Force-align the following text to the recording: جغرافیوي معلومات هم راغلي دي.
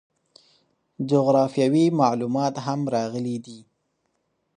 جغرافیوي 1.09 1.85
معلومات 2.01 2.55
هم 2.65 2.79
راغلي 2.95 3.37
دي. 3.45 3.59